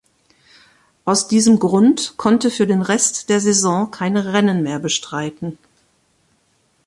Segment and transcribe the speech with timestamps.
[1.05, 5.59] Aus diesem Grund konnte für den Rest der Saison keine Rennen mehr bestreiten.